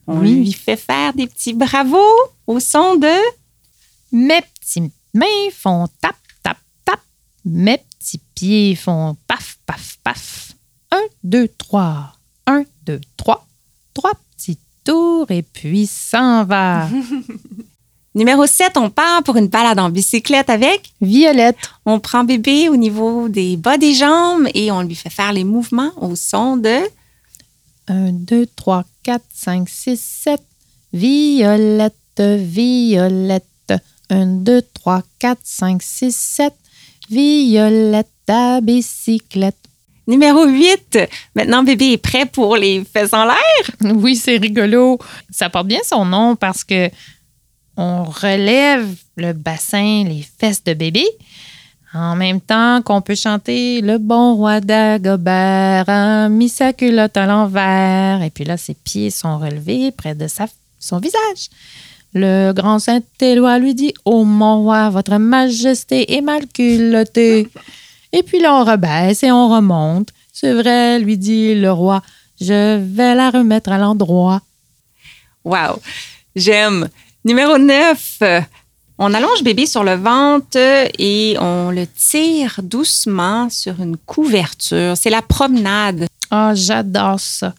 On 0.07 0.19
Oui. 0.19 0.35
lui 0.35 0.53
fait 0.53 0.77
faire 0.77 1.13
des 1.13 1.27
petits 1.27 1.53
bravos 1.53 1.99
au 2.47 2.59
son 2.59 2.95
de... 2.95 3.11
Mes 4.11 4.41
petites 4.61 4.93
mains 5.13 5.49
font 5.51 5.87
tap, 5.99 6.15
tap, 6.43 6.57
tap. 6.85 6.99
Mes 7.43 7.77
petits 7.79 8.21
pieds 8.35 8.75
font 8.75 9.17
paf, 9.27 9.57
paf, 9.65 9.97
paf. 10.03 10.51
Un, 10.91 11.01
deux, 11.23 11.49
trois. 11.57 12.13
Un, 12.47 12.63
deux, 12.85 13.01
trois. 13.17 13.45
Trois 13.93 14.13
petits 14.37 14.59
tours 14.85 15.29
et 15.31 15.41
puis 15.41 15.87
s'en 15.87 16.45
va. 16.45 16.87
Numéro 18.15 18.47
7, 18.47 18.77
on 18.77 18.89
part 18.89 19.23
pour 19.23 19.35
une 19.35 19.49
balade 19.49 19.77
en 19.77 19.89
bicyclette 19.89 20.49
avec. 20.49 20.93
Violette. 21.01 21.57
On 21.85 21.99
prend 21.99 22.23
bébé 22.23 22.69
au 22.69 22.77
niveau 22.77 23.27
des 23.27 23.57
bas 23.57 23.77
des 23.77 23.93
jambes 23.93 24.47
et 24.53 24.71
on 24.71 24.81
lui 24.81 24.95
fait 24.95 25.09
faire 25.09 25.33
les 25.33 25.43
mouvements 25.43 25.91
au 25.97 26.15
son 26.15 26.55
de... 26.55 26.79
1, 27.87 28.13
2, 28.13 28.47
3, 28.55 28.83
4, 29.03 29.21
5, 29.31 29.69
6, 29.69 30.01
7. 30.23 30.41
Violette, 30.93 31.93
violette. 32.17 33.43
1, 34.09 34.25
2, 34.25 34.61
3, 34.73 35.03
4, 35.19 35.39
5, 35.43 35.83
6, 35.83 36.15
7. 36.15 36.53
Violette 37.09 38.07
à 38.29 38.61
bicyclette. 38.61 39.57
Numéro 40.07 40.45
8, 40.45 40.99
maintenant 41.35 41.63
bébé 41.63 41.93
est 41.93 41.97
prêt 41.97 42.25
pour 42.27 42.55
les 42.55 42.83
fesses 42.85 43.13
en 43.13 43.25
l'air. 43.25 43.95
Oui, 43.95 44.15
c'est 44.15 44.37
rigolo. 44.37 44.99
Ça 45.31 45.49
porte 45.49 45.67
bien 45.67 45.79
son 45.83 46.05
nom 46.05 46.35
parce 46.35 46.63
que 46.63 46.89
on 47.77 48.03
relève 48.03 48.87
le 49.17 49.33
bassin, 49.33 50.03
les 50.05 50.25
fesses 50.39 50.63
de 50.63 50.73
bébé, 50.73 51.05
en 51.95 52.15
même 52.17 52.41
temps 52.41 52.81
qu'on 52.81 53.01
peut 53.01 53.15
chanter 53.15 53.79
Le 53.79 53.97
bon 53.97 54.35
roi 54.35 54.59
d'Agobert 54.59 55.87
a 55.87 56.27
mis 56.27 56.49
sa 56.49 56.73
culotte 56.73 57.15
à 57.15 57.25
l'envers. 57.25 58.21
Et 58.21 58.29
puis 58.29 58.43
là, 58.43 58.57
ses 58.57 58.73
pieds 58.73 59.09
sont 59.09 59.37
relevés 59.37 59.91
près 59.91 60.13
de 60.13 60.27
son 60.79 60.99
visage. 60.99 61.49
Le 62.13 62.51
grand 62.51 62.79
Saint-Éloi 62.79 63.59
lui 63.59 63.75
dit 63.75 63.93
Ô 64.03 64.25
mon 64.25 64.63
roi, 64.63 64.89
votre 64.89 65.17
majesté 65.17 66.15
est 66.15 66.21
mal 66.21 66.47
culottée. 66.47 67.47
Et 68.11 68.23
puis 68.23 68.39
là, 68.39 68.55
on 68.55 68.65
rebaisse 68.65 69.23
et 69.23 69.31
on 69.31 69.49
remonte. 69.49 70.09
C'est 70.33 70.53
vrai, 70.53 70.99
lui 70.99 71.17
dit 71.17 71.55
le 71.55 71.71
roi, 71.71 72.01
je 72.41 72.77
vais 72.77 73.15
la 73.15 73.29
remettre 73.29 73.71
à 73.71 73.77
l'endroit. 73.77 74.41
Wow, 75.45 75.81
j'aime. 76.35 76.89
Numéro 77.25 77.57
9, 77.57 78.21
on 78.99 79.11
allonge 79.15 79.41
bébé 79.41 79.65
sur 79.65 79.83
le 79.83 79.95
ventre 79.95 80.59
et 80.99 81.35
on 81.39 81.71
le 81.71 81.87
tire 81.87 82.59
doucement 82.61 83.49
sur 83.49 83.81
une 83.81 83.97
couverture. 83.97 84.95
C'est 84.95 85.09
la 85.09 85.23
promenade. 85.23 86.05
Ah, 86.29 86.53
j'adore 86.53 87.19
ça. 87.19 87.55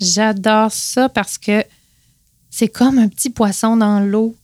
J'adore 0.00 0.72
ça 0.72 1.08
parce 1.08 1.38
que 1.38 1.62
c'est 2.50 2.66
comme 2.66 2.98
un 2.98 3.06
petit 3.06 3.30
poisson 3.30 3.76
dans 3.76 4.00
l'eau. 4.00 4.34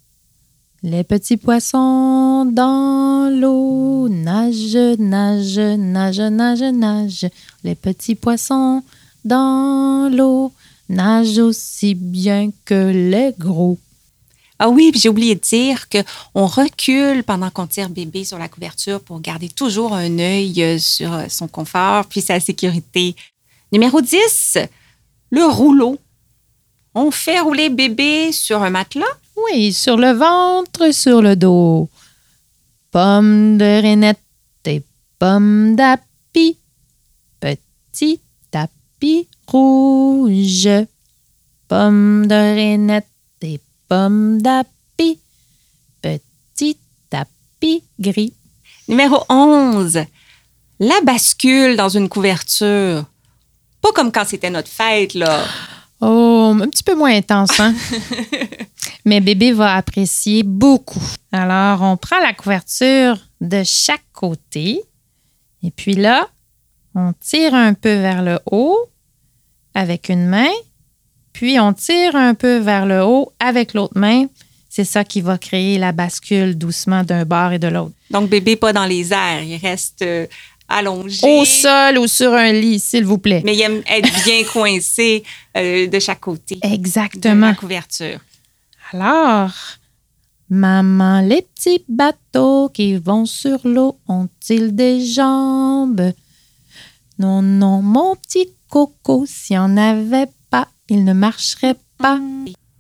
Les 0.85 1.03
petits 1.03 1.39
poissons 1.39 2.45
dans 2.45 3.29
l'eau 3.29 4.09
nagent, 4.09 4.97
nagent, 5.01 5.77
nagent, 5.77 6.21
nagent, 6.21 6.73
nagent. 6.73 7.31
Les 7.65 7.75
petits 7.75 8.15
poissons 8.15 8.85
dans 9.25 10.09
l'eau 10.09 10.53
nagent 10.89 11.41
aussi 11.41 11.97
bien 11.97 12.51
que 12.65 12.93
les 12.93 13.35
gros. 13.37 13.77
Ah 14.59 14.71
oui, 14.71 14.91
j'ai 14.95 15.11
oublié 15.11 15.35
de 15.35 15.41
dire 15.41 15.87
qu'on 15.91 16.47
recule 16.47 17.23
pendant 17.25 17.51
qu'on 17.51 17.67
tire 17.67 17.91
bébé 17.91 18.25
sur 18.25 18.39
la 18.39 18.49
couverture 18.49 19.01
pour 19.01 19.21
garder 19.21 19.51
toujours 19.51 19.93
un 19.95 20.19
œil 20.19 20.63
euh, 20.63 20.79
sur 20.79 21.13
euh, 21.13 21.27
son 21.29 21.47
confort 21.47 22.07
puis 22.07 22.23
sa 22.23 22.41
sécurité. 22.41 23.15
Numéro 23.71 24.01
10, 24.01 24.59
le 25.31 25.45
rouleau. 25.45 25.99
On 26.95 27.11
fait 27.11 27.41
rouler 27.41 27.69
bébé 27.69 28.33
sur 28.33 28.63
un 28.63 28.71
matelas? 28.71 29.05
Oui, 29.37 29.75
sur 29.75 29.99
le 29.99 30.13
ventre, 30.13 30.95
sur 30.95 31.21
le 31.21 31.37
dos. 31.37 31.91
Pomme 32.91 33.59
de 33.59 33.83
rainette 33.83 34.19
et 34.65 34.83
pomme 35.19 35.77
d'api. 35.77 36.57
Petit 37.41 38.21
tapis 38.51 39.29
rouge. 39.47 40.71
Pomme 41.69 42.27
de 42.27 42.35
rainette 42.35 43.05
et 43.05 43.16
pomme 43.89 44.41
d'api. 44.41 45.21
Petit 46.03 46.79
tapis 47.11 47.83
gris. 47.99 48.33
Numéro 48.89 49.25
11, 49.29 50.05
la 50.79 51.01
bascule 51.03 51.77
dans 51.77 51.89
une 51.89 52.09
couverture. 52.09 53.05
Pas 53.81 53.93
comme 53.93 54.13
quand 54.13 54.25
c'était 54.25 54.51
notre 54.51 54.69
fête, 54.69 55.15
là. 55.15 55.45
Oh, 56.01 56.55
un 56.61 56.69
petit 56.69 56.83
peu 56.83 56.95
moins 56.95 57.15
intense, 57.15 57.59
hein? 57.59 57.75
Mais 59.05 59.21
bébé 59.21 59.53
va 59.53 59.75
apprécier 59.77 60.43
beaucoup. 60.43 61.03
Alors, 61.33 61.83
on 61.83 61.97
prend 61.97 62.19
la 62.21 62.35
couverture 62.35 63.17
de 63.41 63.63
chaque 63.65 64.05
côté. 64.13 64.83
Et 65.63 65.71
puis 65.71 65.95
là, 65.95 66.29
on 66.95 67.13
tire 67.13 67.55
un 67.55 67.75
peu 67.75 67.95
vers 67.95 68.23
le 68.23 68.39
haut 68.51 68.91
avec 69.75 70.09
une 70.09 70.27
main. 70.27 70.51
Puis 71.37 71.61
on 71.61 71.75
tire 71.75 72.17
un 72.17 72.33
peu 72.33 72.57
vers 72.57 72.87
le 72.87 73.03
haut 73.05 73.31
avec 73.39 73.75
l'autre 73.75 73.93
main. 73.99 74.25
C'est 74.71 74.87
ça 74.87 75.05
qui 75.05 75.21
va 75.21 75.37
créer 75.37 75.77
la 75.77 75.93
bascule 75.93 76.57
doucement 76.57 77.05
d'un 77.05 77.27
bord 77.27 77.53
et 77.53 77.59
de 77.59 77.69
l'autre. 77.69 77.93
Donc, 78.11 78.31
bébé 78.31 78.57
pas 78.57 78.73
dans 78.73 78.87
les 78.87 79.13
airs. 79.13 79.43
Il 79.43 79.59
reste 79.59 80.01
euh, 80.01 80.27
allongé. 80.67 81.27
Au 81.27 81.45
sol 81.45 81.99
ou 81.99 82.07
sur 82.07 82.33
un 82.33 82.53
lit, 82.53 82.79
s'il 82.81 83.05
vous 83.05 83.19
plaît. 83.19 83.43
Mais 83.45 83.55
il 83.55 83.61
aime 83.61 83.83
être 83.87 84.25
bien 84.25 84.45
coincé 84.51 85.25
euh, 85.59 85.87
de 85.87 85.99
chaque 85.99 86.21
côté 86.21 86.55
de 86.55 86.73
Exactement. 86.73 87.49
la 87.49 87.55
couverture. 87.55 88.19
Alors, 88.95 89.53
maman, 90.49 91.21
les 91.21 91.43
petits 91.43 91.85
bateaux 91.87 92.71
qui 92.71 92.97
vont 92.97 93.27
sur 93.27 93.59
l'eau 93.69 93.99
ont-ils 94.09 94.75
des 94.75 95.05
jambes? 95.05 96.13
Non, 97.19 97.43
non, 97.43 97.83
mon 97.83 98.17
petit 98.17 98.49
coco, 98.71 99.27
s'il 99.27 99.57
n'y 99.57 99.59
en 99.59 99.77
avait 99.77 100.27
pas, 100.27 100.33
il 100.89 101.05
ne 101.05 101.13
marcherait 101.13 101.77
pas. 101.99 102.21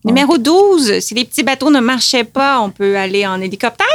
Numéro 0.05 0.39
12, 0.39 1.01
si 1.01 1.15
les 1.15 1.25
petits 1.25 1.43
bateaux 1.43 1.71
ne 1.71 1.81
marchaient 1.81 2.25
pas, 2.25 2.61
on 2.61 2.71
peut 2.71 2.97
aller 2.97 3.27
en 3.27 3.41
hélicoptère? 3.41 3.87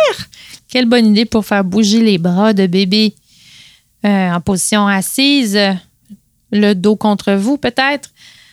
Quelle 0.68 0.86
bonne 0.86 1.08
idée 1.08 1.26
pour 1.26 1.46
faire 1.46 1.64
bouger 1.64 2.02
les 2.02 2.18
bras 2.18 2.54
de 2.54 2.68
bébé. 2.68 3.16
Euh, 4.06 4.32
en 4.32 4.42
position 4.42 4.88
assise, 4.88 5.58
le 6.52 6.74
dos 6.74 6.96
contre 6.96 7.34
vous 7.34 7.58
peut-être. 7.58 8.10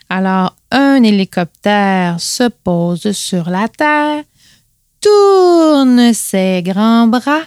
Alors, 0.08 0.54
un 0.70 1.02
hélicoptère 1.02 2.20
se 2.20 2.48
pose 2.48 3.12
sur 3.12 3.50
la 3.50 3.68
terre, 3.68 4.22
tourne 5.00 6.12
ses 6.12 6.62
grands 6.62 7.06
bras. 7.08 7.42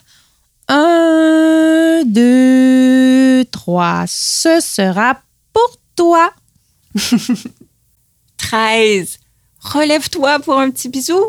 Un, 0.67 2.03
deux, 2.05 3.45
trois, 3.45 4.05
ce 4.07 4.59
sera 4.59 5.21
pour 5.53 5.77
toi. 5.95 6.31
13, 8.51 9.17
relève-toi 9.61 10.39
pour 10.39 10.59
un 10.59 10.69
petit 10.71 10.89
bisou. 10.89 11.21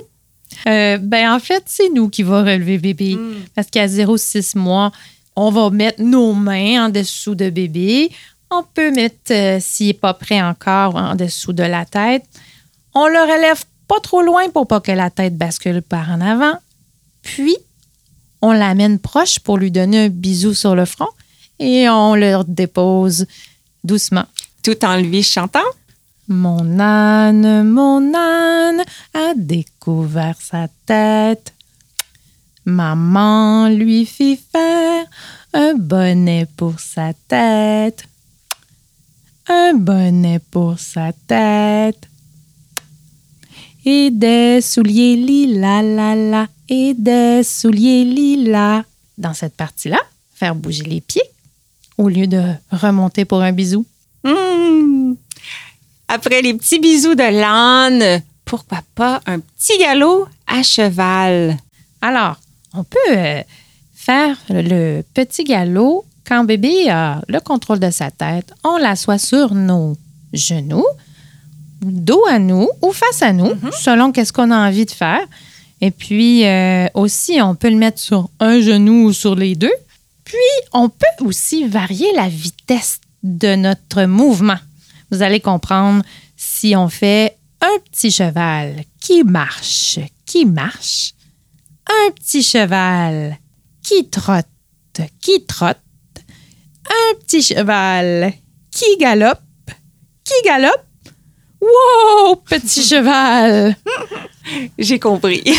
Euh, 0.67 0.99
ben, 0.99 1.33
en 1.33 1.39
fait, 1.39 1.63
c'est 1.67 1.89
nous 1.89 2.09
qui 2.09 2.25
va 2.25 2.43
relever 2.43 2.79
bébé. 2.79 3.15
Mm. 3.15 3.45
Parce 3.55 3.69
qu'à 3.69 3.87
0,6 3.87 4.59
mois, 4.59 4.91
on 5.37 5.51
va 5.53 5.71
mettre 5.71 6.03
nos 6.03 6.33
mains 6.33 6.87
en 6.87 6.89
dessous 6.89 7.37
de 7.37 7.49
bébé. 7.49 8.11
On 8.51 8.65
peut 8.65 8.91
mettre, 8.91 9.33
euh, 9.33 9.59
s'il 9.61 9.87
n'est 9.87 9.93
pas 9.93 10.15
prêt 10.15 10.43
encore, 10.43 10.97
en 10.97 11.15
dessous 11.15 11.53
de 11.53 11.63
la 11.63 11.85
tête. 11.85 12.25
On 12.93 13.07
le 13.07 13.21
relève 13.21 13.65
pas 13.87 14.01
trop 14.01 14.23
loin 14.23 14.49
pour 14.51 14.67
pas 14.67 14.81
que 14.81 14.93
la 14.93 15.11
tête 15.11 15.39
bascule 15.39 15.81
par 15.81 16.11
en 16.11 16.21
avant. 16.21 16.59
Puis, 17.23 17.57
on 18.41 18.51
l'amène 18.51 18.99
proche 18.99 19.39
pour 19.39 19.59
lui 19.59 19.71
donner 19.71 20.07
un 20.07 20.09
bisou 20.09 20.55
sur 20.55 20.75
le 20.75 20.87
front 20.87 21.09
et 21.61 21.89
on 21.89 22.17
le 22.17 22.43
dépose 22.49 23.27
doucement. 23.85 24.25
Tout 24.65 24.85
en 24.85 24.97
lui 24.97 25.23
chantant. 25.23 25.61
Mon 26.33 26.81
âne, 26.81 27.63
mon 27.69 28.15
âne 28.15 28.83
a 29.13 29.35
découvert 29.37 30.41
sa 30.41 30.67
tête. 30.87 31.53
Maman 32.65 33.69
lui 33.69 34.07
fit 34.07 34.39
faire 34.39 35.05
un 35.53 35.75
bonnet 35.75 36.47
pour 36.57 36.81
sa 36.81 37.13
tête. 37.29 38.09
Un 39.47 39.75
bonnet 39.75 40.39
pour 40.51 40.79
sa 40.79 41.13
tête. 41.13 42.09
Et 43.85 44.11
des 44.11 44.63
souliers 44.63 45.17
lilas, 45.17 45.83
la 45.83 46.47
et 46.67 46.95
des 46.95 47.43
souliers 47.45 48.05
lilas. 48.05 48.85
Dans 49.19 49.35
cette 49.35 49.55
partie-là, 49.55 49.99
faire 50.35 50.55
bouger 50.55 50.85
les 50.85 51.03
pieds 51.03 51.29
au 51.99 52.09
lieu 52.09 52.27
de 52.27 52.43
remonter 52.71 53.27
pour 53.27 53.43
un 53.43 53.53
bisou. 53.53 53.85
Mmh. 54.25 55.13
Après 56.15 56.43
les 56.43 56.53
petits 56.53 56.79
bisous 56.79 57.15
de 57.15 57.23
l'âne, 57.23 58.21
pourquoi 58.45 58.81
pas 58.95 59.23
un 59.25 59.39
petit 59.39 59.79
galop 59.79 60.27
à 60.47 60.63
cheval? 60.63 61.57
Alors, 62.03 62.37
on 62.75 62.85
peut 62.85 62.99
euh, 63.17 63.41
faire 63.95 64.37
le 64.51 65.01
petit 65.15 65.43
galop 65.43 66.05
quand 66.27 66.45
bébé 66.45 66.91
a 66.91 67.23
le 67.29 67.41
contrôle 67.41 67.79
de 67.79 67.91
sa 67.91 68.11
tête. 68.11 68.53
On 68.63 68.77
l'assoit 68.77 69.17
sur 69.17 69.55
nos 69.55 69.97
genoux, 70.35 70.85
dos 71.81 72.27
à 72.29 72.39
nous 72.39 72.69
ou 72.83 72.93
face 72.93 73.23
à 73.23 73.33
nous, 73.33 73.55
selon 73.81 74.13
qu'est-ce 74.13 74.35
qu'on 74.35 74.51
a 74.51 74.69
envie 74.69 74.85
de 74.85 74.91
faire. 74.91 75.25
Et 75.81 75.91
puis 75.91 76.45
euh, 76.45 76.89
aussi, 76.93 77.41
on 77.41 77.55
peut 77.55 77.71
le 77.71 77.77
mettre 77.77 77.99
sur 77.99 78.29
un 78.39 78.61
genou 78.61 79.07
ou 79.07 79.13
sur 79.15 79.35
les 79.35 79.55
deux. 79.55 79.73
Puis, 80.25 80.37
on 80.75 80.91
peut 80.91 81.25
aussi 81.25 81.67
varier 81.67 82.13
la 82.15 82.29
vitesse 82.29 83.01
de 83.23 83.55
notre 83.55 84.05
mouvement. 84.05 84.59
Vous 85.13 85.23
allez 85.23 85.41
comprendre 85.41 86.03
si 86.37 86.75
on 86.75 86.89
fait 86.89 87.37
un 87.61 87.79
petit 87.85 88.11
cheval 88.11 88.83
qui 88.99 89.23
marche, 89.25 89.99
qui 90.25 90.47
marche, 90.47 91.13
un 91.87 92.11
petit 92.13 92.43
cheval 92.43 93.37
qui 93.83 94.09
trotte, 94.09 94.47
qui 95.21 95.45
trotte, 95.45 95.77
un 96.87 97.15
petit 97.21 97.43
cheval 97.43 98.33
qui 98.71 98.97
galope, 98.99 99.43
qui 100.25 100.35
galope. 100.47 100.87
Wow, 101.61 102.37
petit 102.37 102.83
cheval! 102.83 103.77
J'ai 104.79 104.99
compris. 104.99 105.43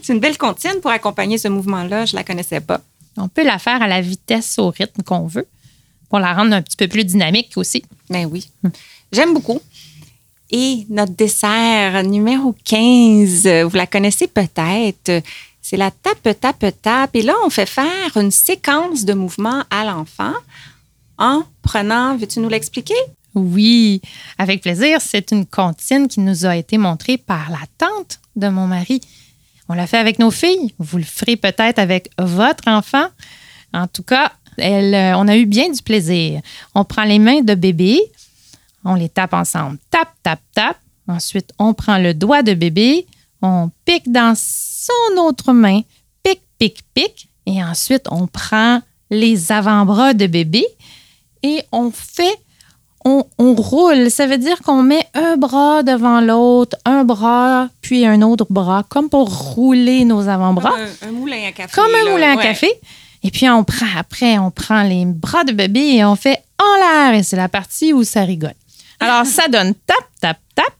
C'est 0.00 0.12
une 0.12 0.20
belle 0.20 0.38
comptine 0.38 0.80
pour 0.80 0.92
accompagner 0.92 1.38
ce 1.38 1.48
mouvement-là. 1.48 2.06
Je 2.06 2.14
la 2.14 2.22
connaissais 2.22 2.60
pas. 2.60 2.80
On 3.16 3.28
peut 3.28 3.44
la 3.44 3.58
faire 3.58 3.82
à 3.82 3.88
la 3.88 4.00
vitesse, 4.00 4.58
au 4.58 4.70
rythme 4.70 5.02
qu'on 5.02 5.26
veut, 5.26 5.48
pour 6.08 6.18
la 6.18 6.34
rendre 6.34 6.54
un 6.54 6.62
petit 6.62 6.76
peu 6.76 6.88
plus 6.88 7.04
dynamique 7.04 7.52
aussi. 7.56 7.82
Ben 8.10 8.26
oui. 8.26 8.48
J'aime 9.12 9.34
beaucoup. 9.34 9.60
Et 10.50 10.86
notre 10.88 11.14
dessert 11.14 12.04
numéro 12.04 12.54
15, 12.64 13.48
vous 13.64 13.76
la 13.76 13.86
connaissez 13.86 14.28
peut-être. 14.28 15.22
C'est 15.60 15.76
la 15.76 15.90
tape, 15.90 16.38
tape, 16.40 16.64
tape. 16.80 17.16
Et 17.16 17.22
là, 17.22 17.34
on 17.44 17.50
fait 17.50 17.66
faire 17.66 18.16
une 18.16 18.30
séquence 18.30 19.04
de 19.04 19.14
mouvements 19.14 19.64
à 19.70 19.84
l'enfant 19.84 20.34
en 21.18 21.42
prenant, 21.62 22.16
veux-tu 22.16 22.38
nous 22.40 22.48
l'expliquer? 22.48 22.94
Oui, 23.34 24.00
avec 24.38 24.62
plaisir. 24.62 25.00
C'est 25.00 25.32
une 25.32 25.44
comptine 25.44 26.08
qui 26.08 26.20
nous 26.20 26.46
a 26.46 26.56
été 26.56 26.78
montrée 26.78 27.18
par 27.18 27.50
la 27.50 27.60
tante 27.78 28.20
de 28.36 28.48
mon 28.48 28.66
mari. 28.66 29.00
On 29.68 29.74
l'a 29.74 29.86
fait 29.86 29.98
avec 29.98 30.18
nos 30.18 30.30
filles. 30.30 30.72
Vous 30.78 30.98
le 30.98 31.04
ferez 31.04 31.36
peut-être 31.36 31.78
avec 31.78 32.10
votre 32.18 32.68
enfant. 32.68 33.08
En 33.74 33.88
tout 33.88 34.04
cas, 34.04 34.32
elle, 34.58 34.94
euh, 34.94 35.16
on 35.18 35.28
a 35.28 35.36
eu 35.36 35.46
bien 35.46 35.70
du 35.70 35.82
plaisir. 35.82 36.40
On 36.74 36.84
prend 36.84 37.04
les 37.04 37.18
mains 37.18 37.40
de 37.42 37.54
bébé, 37.54 38.00
on 38.84 38.94
les 38.94 39.08
tape 39.08 39.34
ensemble. 39.34 39.78
Tap, 39.90 40.08
tap, 40.22 40.40
tap. 40.54 40.76
Ensuite, 41.08 41.50
on 41.58 41.74
prend 41.74 41.98
le 41.98 42.14
doigt 42.14 42.42
de 42.42 42.54
bébé, 42.54 43.06
on 43.42 43.70
pique 43.84 44.10
dans 44.10 44.34
son 44.36 45.20
autre 45.20 45.52
main. 45.52 45.80
Pique, 46.22 46.42
pique, 46.58 46.82
pique. 46.94 47.28
Et 47.46 47.62
ensuite, 47.62 48.06
on 48.10 48.26
prend 48.26 48.80
les 49.10 49.52
avant-bras 49.52 50.14
de 50.14 50.26
bébé 50.26 50.66
et 51.42 51.62
on 51.70 51.90
fait 51.92 52.38
on, 53.04 53.24
on, 53.38 53.54
roule. 53.54 54.10
Ça 54.10 54.26
veut 54.26 54.36
dire 54.36 54.60
qu'on 54.62 54.82
met 54.82 55.06
un 55.14 55.36
bras 55.36 55.84
devant 55.84 56.20
l'autre, 56.20 56.76
un 56.84 57.04
bras, 57.04 57.68
puis 57.80 58.04
un 58.04 58.20
autre 58.20 58.46
bras, 58.50 58.84
comme 58.88 59.08
pour 59.08 59.28
rouler 59.54 60.04
nos 60.04 60.26
avant-bras. 60.28 60.70
Comme 60.70 60.80
un, 60.80 61.08
un, 61.08 61.12
moulin 61.12 61.46
à 61.46 61.52
café. 61.52 61.72
Comme 61.72 61.94
un 61.94 62.04
là. 62.04 62.10
moulin 62.10 62.32
à 62.32 62.36
Ouais. 62.36 62.42
café. 62.42 62.68
Et 63.26 63.30
puis 63.32 63.50
on 63.50 63.64
prend, 63.64 63.86
après, 63.98 64.38
on 64.38 64.52
prend 64.52 64.84
les 64.84 65.04
bras 65.04 65.42
de 65.42 65.50
bébé 65.50 65.80
et 65.80 66.04
on 66.04 66.14
fait 66.14 66.44
en 66.60 66.76
l'air. 66.76 67.18
Et 67.18 67.24
c'est 67.24 67.34
la 67.34 67.48
partie 67.48 67.92
où 67.92 68.04
ça 68.04 68.22
rigole. 68.22 68.54
Alors, 69.00 69.26
ça 69.26 69.48
donne 69.48 69.74
tap, 69.74 69.96
tap, 70.20 70.38
tap, 70.54 70.72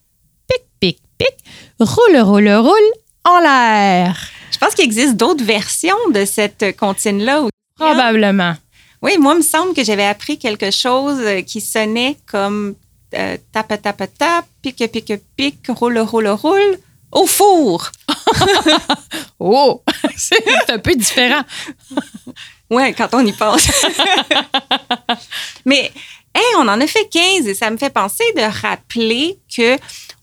pic, 0.48 0.62
pic, 0.78 1.00
pic, 1.18 1.34
roule, 1.80 2.20
roule, 2.20 2.48
roule, 2.48 2.92
en 3.24 3.40
l'air. 3.40 4.16
Je 4.52 4.58
pense 4.58 4.76
qu'il 4.76 4.84
existe 4.84 5.16
d'autres 5.16 5.42
versions 5.42 5.96
de 6.14 6.24
cette 6.24 6.76
comptine-là. 6.76 7.40
aussi. 7.40 7.50
Probablement. 7.74 8.54
Oui, 9.02 9.18
moi, 9.18 9.34
il 9.34 9.38
me 9.38 9.42
semble 9.42 9.74
que 9.74 9.82
j'avais 9.82 10.06
appris 10.06 10.38
quelque 10.38 10.70
chose 10.70 11.18
euh, 11.18 11.42
qui 11.42 11.60
sonnait 11.60 12.16
comme 12.26 12.76
euh, 13.14 13.36
tape, 13.50 13.82
tape, 13.82 14.04
tape, 14.16 14.46
pique, 14.62 14.88
pique, 14.92 15.12
pique, 15.36 15.66
roule, 15.68 15.98
roule, 15.98 16.28
roule, 16.28 16.78
au 17.10 17.26
four. 17.26 17.90
Oh, 19.38 19.82
c'est 20.16 20.70
un 20.70 20.78
peu 20.78 20.94
différent. 20.94 21.42
Ouais, 22.70 22.92
quand 22.94 23.08
on 23.12 23.24
y 23.24 23.32
pense. 23.32 23.66
Mais, 25.64 25.90
hey, 26.34 26.42
on 26.58 26.62
en 26.68 26.80
a 26.80 26.86
fait 26.86 27.08
15 27.10 27.46
et 27.46 27.54
ça 27.54 27.70
me 27.70 27.76
fait 27.76 27.90
penser 27.92 28.24
de 28.36 28.42
rappeler 28.62 29.38
que 29.54 29.76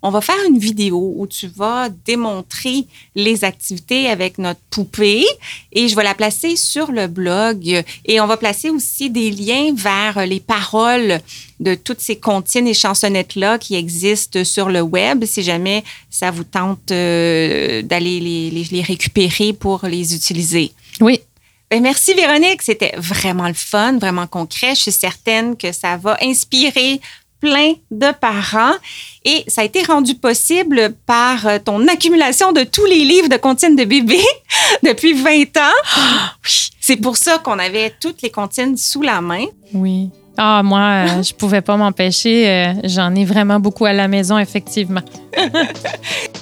on 0.06 0.10
va 0.12 0.20
faire 0.20 0.36
une 0.50 0.58
vidéo 0.60 1.14
où 1.16 1.26
tu 1.28 1.48
vas 1.48 1.88
démontrer 2.06 2.86
les 3.16 3.46
activités 3.46 4.08
avec 4.10 4.38
notre 4.38 4.60
poupée 4.70 5.26
et 5.72 5.88
je 5.88 5.96
vais 5.96 6.04
la 6.04 6.14
placer 6.14 6.58
sur 6.58 6.92
le 6.92 7.08
blog 7.08 7.84
et 8.06 8.20
on 8.20 8.28
va 8.28 8.36
placer 8.36 8.70
aussi 8.70 9.10
des 9.10 9.32
liens 9.32 9.74
vers 9.74 10.26
les 10.26 10.42
paroles 10.42 11.22
de 11.62 11.76
toutes 11.76 12.02
ces 12.02 12.18
comptines 12.18 12.68
et 12.68 12.74
chansonnettes-là 12.74 13.58
qui 13.60 13.76
existent 13.76 14.44
sur 14.44 14.68
le 14.70 14.82
web 14.82 15.24
si 15.24 15.42
jamais 15.42 15.86
ça 16.10 16.32
vous 16.32 16.44
tente 16.44 16.92
euh, 16.92 17.82
d'aller 17.82 18.20
les, 18.20 18.50
les- 18.52 18.68
les 18.70 18.82
récupérer 18.82 19.54
pour 19.54 19.86
les 19.88 20.14
utiliser. 20.14 20.74
Oui. 21.00 21.22
Ben, 21.74 21.82
merci 21.82 22.14
Véronique, 22.14 22.62
c'était 22.62 22.94
vraiment 22.98 23.48
le 23.48 23.56
fun, 23.56 23.98
vraiment 23.98 24.28
concret. 24.28 24.76
Je 24.76 24.82
suis 24.82 24.92
certaine 24.92 25.58
que 25.58 25.72
ça 25.72 25.98
va 25.98 26.16
inspirer 26.22 27.02
plein 27.40 27.74
de 27.90 28.12
parents 28.12 28.76
et 29.26 29.44
ça 29.48 29.62
a 29.62 29.64
été 29.64 29.82
rendu 29.82 30.14
possible 30.14 30.94
par 31.08 31.48
euh, 31.48 31.58
ton 31.58 31.88
accumulation 31.88 32.52
de 32.52 32.62
tous 32.64 32.86
les 32.86 33.04
livres 33.04 33.28
de 33.28 33.38
comptines 33.38 33.76
de 33.76 33.86
bébé 33.86 34.22
depuis 34.84 35.14
20 35.14 35.58
ans. 35.58 35.80
Oui, 35.98 36.70
C'est 36.80 36.98
pour 36.98 37.18
ça 37.18 37.40
qu'on 37.40 37.58
avait 37.58 37.92
toutes 38.00 38.22
les 38.22 38.30
comptines 38.30 38.78
sous 38.78 39.02
la 39.02 39.20
main. 39.20 39.48
Oui. 39.74 40.12
Ah, 40.38 40.62
moi, 40.64 40.80
euh, 40.80 41.24
je 41.24 41.34
pouvais 41.34 41.62
pas 41.62 41.78
m'empêcher. 41.78 42.48
euh, 42.50 42.74
J'en 42.86 43.14
ai 43.16 43.26
vraiment 43.26 43.60
beaucoup 43.60 43.86
à 43.86 43.94
la 43.94 44.08
maison, 44.08 44.38
effectivement. 44.38 45.02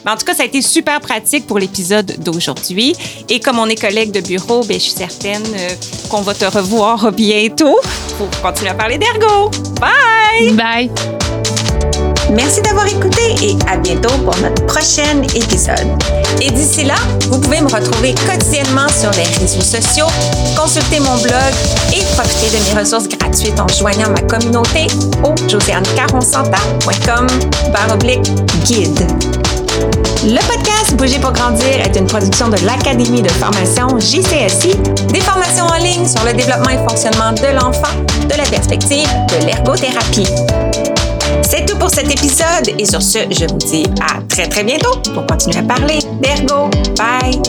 Mais 0.06 0.12
en 0.12 0.16
tout 0.16 0.26
cas, 0.26 0.34
ça 0.34 0.44
a 0.44 0.46
été 0.46 0.62
super 0.62 1.00
pratique 1.02 1.46
pour 1.48 1.60
l'épisode 1.60 2.16
d'aujourd'hui. 2.20 2.96
Et 3.30 3.40
comme 3.40 3.60
on 3.60 3.68
est 3.68 3.80
collègues 3.80 4.12
de 4.12 4.22
bureau, 4.22 4.64
ben, 4.64 4.76
je 4.76 4.84
suis 4.84 4.92
certaine 4.92 5.44
euh, 5.56 5.70
qu'on 6.10 6.22
va 6.22 6.34
te 6.34 6.46
revoir 6.46 7.12
bientôt 7.12 7.78
pour 8.18 8.30
continuer 8.42 8.72
à 8.72 8.74
parler 8.76 8.98
d'ergo. 8.98 9.52
Bye! 9.80 10.54
Bye. 10.54 10.92
Merci 12.32 12.62
d'avoir 12.62 12.88
écouté 12.88 13.22
et 13.44 13.56
à 13.68 13.78
bientôt 13.78 14.14
pour 14.24 14.36
notre 14.38 14.66
prochain 14.66 15.22
épisode. 15.36 16.21
Et 16.40 16.52
d'ici 16.52 16.84
là, 16.86 16.96
vous 17.30 17.40
pouvez 17.40 17.62
me 17.62 17.70
retrouver 17.70 18.14
quotidiennement 18.14 18.88
sur 18.88 19.12
les 19.12 19.24
réseaux 19.40 19.62
sociaux, 19.62 20.08
consulter 20.56 21.00
mon 21.00 21.18
blog 21.18 21.54
et 21.94 22.04
profiter 22.16 22.58
de 22.58 22.64
mes 22.64 22.80
ressources 22.80 23.08
gratuites 23.08 23.60
en 23.60 23.68
joignant 23.68 24.10
ma 24.10 24.22
communauté 24.22 24.88
au 25.24 25.36
josianecaronsanta.com 25.50 27.28
oblique 27.94 28.32
guide. 28.66 29.08
Le 30.24 30.40
podcast 30.48 30.96
Bouger 30.96 31.20
pour 31.20 31.32
grandir 31.32 31.82
est 31.84 31.96
une 31.98 32.06
production 32.06 32.50
de 32.50 32.58
l'Académie 32.66 33.22
de 33.22 33.30
formation 33.30 34.00
JCSI, 34.00 34.76
des 35.12 35.20
formations 35.20 35.66
en 35.66 35.78
ligne 35.78 36.08
sur 36.08 36.24
le 36.24 36.34
développement 36.34 36.70
et 36.70 36.78
fonctionnement 36.88 37.32
de 37.32 37.56
l'enfant 37.56 37.98
de 38.24 38.38
la 38.38 38.44
perspective 38.44 39.08
de 39.30 39.46
l'ergothérapie. 39.46 40.28
C'est 41.52 41.66
tout 41.66 41.78
pour 41.78 41.90
cet 41.90 42.10
épisode 42.10 42.80
et 42.80 42.86
sur 42.86 43.02
ce, 43.02 43.18
je 43.30 43.46
vous 43.46 43.58
dis 43.58 43.84
à 44.00 44.22
très 44.22 44.48
très 44.48 44.64
bientôt 44.64 44.98
pour 45.14 45.26
continuer 45.26 45.58
à 45.58 45.64
parler 45.64 46.00
d'ergo. 46.22 46.70
Bye! 46.96 47.42